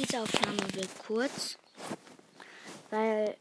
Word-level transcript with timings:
Diese 0.00 0.22
Aufnahme 0.22 0.62
wird 0.72 0.88
kurz, 1.06 1.58
weil 2.88 3.36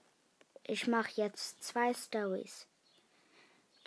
ich 0.65 0.87
mache 0.87 1.09
jetzt 1.15 1.63
zwei 1.63 1.93
Stories. 1.93 2.67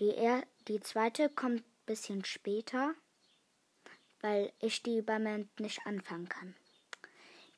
Die, 0.01 0.15
er 0.15 0.43
die 0.69 0.81
zweite 0.81 1.29
kommt 1.29 1.61
ein 1.61 1.85
bisschen 1.85 2.25
später, 2.25 2.95
weil 4.23 4.55
ich 4.59 4.83
die 4.83 5.03
beim 5.03 5.25
Moment 5.25 5.61
nicht 5.61 5.87
anfangen 5.87 6.31
kann. 6.31 6.55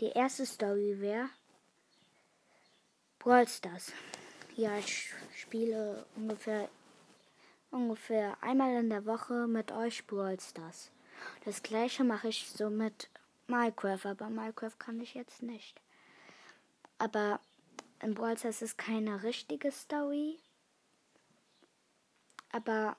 Die 0.01 0.11
erste 0.11 0.47
Story 0.47 0.97
wäre 0.99 1.31
Brawl 3.21 3.47
Stars. 3.47 3.93
Ja, 4.57 4.77
ich 4.79 5.13
spiele 5.37 6.05
ungefähr 6.17 6.69
ungefähr 7.71 8.37
einmal 8.43 8.75
in 8.81 8.91
der 8.91 9.07
Woche 9.07 9.47
mit 9.47 9.71
euch 9.71 10.05
Brawl 10.09 10.41
Stars. 10.41 10.91
Das 11.45 11.63
gleiche 11.63 12.03
mache 12.03 12.27
ich 12.27 12.49
so 12.49 12.69
mit 12.69 13.09
Minecraft, 13.47 14.07
aber 14.07 14.31
Minecraft 14.31 14.79
kann 14.79 15.01
ich 15.01 15.15
jetzt 15.15 15.43
nicht. 15.43 15.81
Aber 16.99 17.41
in 18.01 18.15
Brawl 18.15 18.37
Stars 18.39 18.63
ist 18.63 18.79
keine 18.79 19.23
richtige 19.23 19.71
Story. 19.71 20.39
Aber 22.53 22.97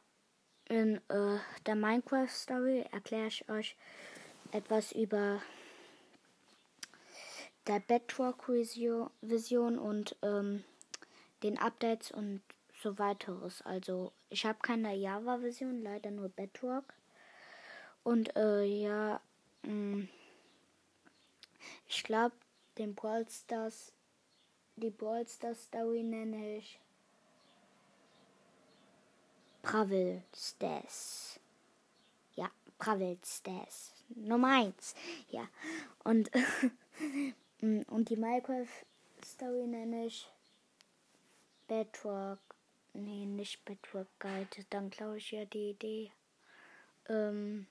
in 0.68 0.98
äh, 1.10 1.38
der 1.66 1.76
Minecraft 1.76 2.28
Story 2.28 2.86
erkläre 2.92 3.28
ich 3.28 3.48
euch 3.50 3.76
etwas 4.52 4.92
über 4.92 5.42
der 7.68 7.80
Bedrock 7.80 8.48
Vision 8.48 9.80
und 9.80 10.16
ähm, 10.22 10.64
den 11.44 11.58
Updates 11.58 12.12
und 12.12 12.42
so 12.82 12.98
weiteres. 13.00 13.62
Also 13.64 14.12
ich 14.30 14.46
habe 14.46 14.60
keine 14.62 14.96
Java 14.96 15.42
Vision, 15.42 15.82
leider 15.82 16.12
nur 16.12 16.30
Bedrock. 16.30 16.94
Und 18.04 18.36
äh, 18.36 18.64
ja, 18.64 19.20
mh, 19.64 19.72
mm, 19.72 20.10
glaube, 22.06 22.36
den 22.78 22.96
Brawl 22.96 23.28
Stars, 23.28 23.92
die 24.76 24.92
Brawl 24.92 25.28
Stars 25.28 25.64
Story 25.64 26.04
nenne 26.04 26.58
ich 26.58 26.80
Bravel 29.64 30.22
Stars. 30.34 31.40
Ja, 32.36 32.52
Bravel 32.78 33.18
Stars. 33.26 33.92
Nummer 34.10 34.60
eins. 34.60 34.94
Ja. 35.30 35.50
Und, 36.04 36.30
und 37.62 38.10
die 38.10 38.16
Minecraft 38.16 38.86
Story 39.24 39.66
nenne 39.66 40.06
ich 40.06 40.30
Bedrock. 41.68 42.40
Nee, 42.94 43.26
nicht 43.26 43.66
Bedrock 43.66 44.08
Guide. 44.20 44.66
Dann 44.70 44.92
glaube 44.92 45.18
ich 45.18 45.32
ja 45.32 45.46
die 45.46 45.72
Idee. 45.72 46.12
Ähm, 47.10 47.66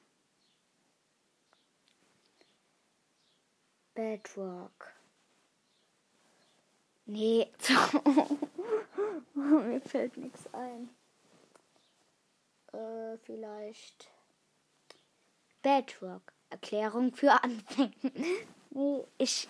Bedrock. 3.95 4.93
Nee, 7.07 7.53
mir 9.35 9.81
fällt 9.83 10.17
nichts 10.17 10.53
ein. 10.53 10.89
Äh, 12.73 13.19
vielleicht 13.19 14.11
Bedrock. 15.63 16.33
Erklärung 16.51 17.15
für 17.15 17.33
Anfänger. 17.43 17.91
nee, 18.71 19.05
ich, 19.19 19.49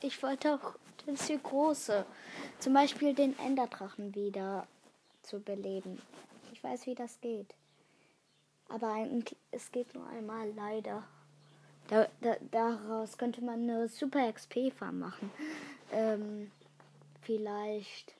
ich 0.00 0.22
wollte 0.22 0.54
auch 0.54 0.76
das 1.06 1.26
hier 1.26 1.38
große. 1.38 2.06
Zum 2.58 2.74
Beispiel 2.74 3.14
den 3.14 3.38
Enderdrachen 3.38 4.14
wieder 4.14 4.66
zu 5.22 5.40
beleben. 5.40 6.00
Ich 6.52 6.62
weiß, 6.62 6.86
wie 6.86 6.94
das 6.94 7.20
geht. 7.20 7.54
Aber 8.68 9.06
es 9.50 9.70
geht 9.72 9.94
nur 9.94 10.06
einmal 10.08 10.50
leider. 10.52 11.04
Da, 11.88 12.08
da, 12.20 12.36
daraus 12.50 13.18
könnte 13.18 13.42
man 13.42 13.62
eine 13.62 13.88
super 13.88 14.32
XP-Farm 14.32 14.98
machen. 14.98 15.30
Ähm, 15.92 16.50
vielleicht. 17.22 18.14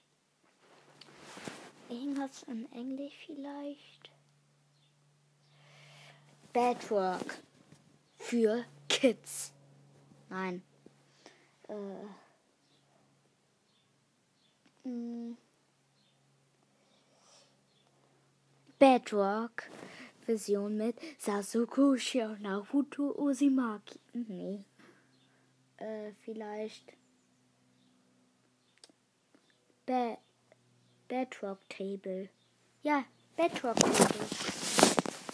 Irgendwas 1.89 2.43
in 2.45 2.71
Englisch 2.73 3.15
vielleicht. 3.27 4.11
Bedrock. 6.53 7.39
Für 8.17 8.65
Kids. 8.89 9.53
Nein. 10.29 10.63
Äh. 11.69 11.75
Hm. 14.85 15.37
Bedrock 18.79 19.65
Version 20.25 20.77
mit 20.77 20.97
Sasuke 21.19 21.99
Shio 21.99 22.37
Naruto 22.41 23.13
Uzumaki. 23.17 23.99
Nee. 24.13 24.65
Äh, 25.77 26.13
vielleicht 26.25 26.93
Be 29.87 30.19
Bedrock 31.09 31.61
Table. 31.69 32.29
Ja, 32.83 33.05
Bedrock 33.37 33.79
Table. 33.79 34.27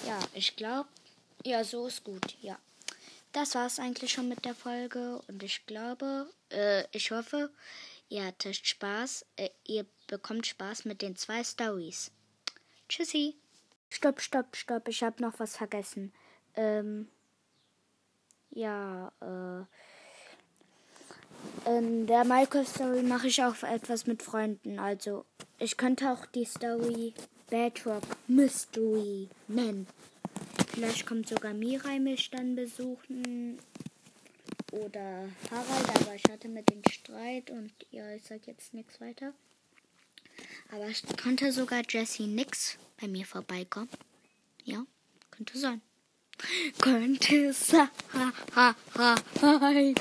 Ja, 0.07 0.19
ich 0.35 0.57
glaube, 0.57 0.89
ja, 1.45 1.63
so 1.63 1.87
ist 1.87 2.05
gut. 2.05 2.37
Ja. 2.41 2.59
Das 3.33 3.55
war's 3.55 3.79
eigentlich 3.79 4.13
schon 4.13 4.29
mit 4.29 4.45
der 4.45 4.57
Folge 4.57 5.23
und 5.29 5.43
ich 5.45 5.65
glaube, 5.67 6.29
äh, 6.51 6.85
ich 6.91 7.13
hoffe, 7.13 7.51
ihr 8.09 8.25
hattet 8.25 8.57
Spaß. 8.57 9.25
Äh, 9.37 9.51
ihr 9.65 9.87
bekommt 10.09 10.49
Spaß 10.49 10.85
mit 10.85 11.01
den 11.01 11.15
zwei 11.15 11.45
Stories. 11.45 12.11
Tschüssi. 12.89 13.37
Stopp, 13.91 14.21
stopp, 14.21 14.57
stopp. 14.57 14.89
Ich 14.89 15.03
habe 15.03 15.21
noch 15.21 15.39
was 15.39 15.57
vergessen. 15.57 16.13
Ähm, 16.55 17.09
ja, 18.51 19.13
äh, 19.21 19.65
in 21.77 22.07
der 22.07 22.25
Minecraft-Story 22.25 23.03
mache 23.03 23.27
ich 23.27 23.43
auch 23.43 23.63
etwas 23.63 24.07
mit 24.07 24.23
Freunden. 24.23 24.79
Also, 24.79 25.25
ich 25.59 25.77
könnte 25.77 26.11
auch 26.11 26.25
die 26.27 26.45
Story 26.45 27.13
Bedrock 27.49 28.05
Mystery 28.29 29.29
nennen. 29.49 29.87
Vielleicht 30.69 31.05
kommt 31.07 31.29
sogar 31.29 31.53
Mirai 31.53 31.99
mich 31.99 32.31
dann 32.31 32.55
besuchen. 32.55 33.59
Oder 34.71 35.29
Harald, 35.51 36.01
aber 36.01 36.15
ich 36.15 36.25
hatte 36.31 36.49
mit 36.49 36.71
den 36.71 36.83
Streit 36.89 37.51
und 37.51 37.73
ja, 37.91 38.09
ich 38.15 38.23
sag 38.23 38.47
jetzt 38.47 38.73
nichts 38.73 39.01
weiter. 39.01 39.33
Aber 40.73 40.87
es 40.87 41.03
könnte 41.17 41.53
sogar 41.53 41.83
Jesse 41.89 42.25
Nix 42.25 42.79
bei 43.01 43.09
mir 43.09 43.25
vorbeikommen. 43.27 43.91
Ja, 44.65 44.85
könnte 45.31 45.59
sein. 45.59 45.81
Könnte 46.81 47.53
sein. 47.53 47.89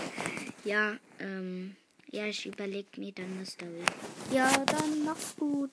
Ja, 0.65 0.97
ähm, 1.19 1.75
ja, 2.11 2.25
ich 2.25 2.45
überlege 2.45 2.99
mir 2.99 3.11
dann 3.13 3.45
Story. 3.45 3.83
Ja, 4.31 4.65
dann 4.65 5.03
mach's 5.05 5.35
gut. 5.37 5.71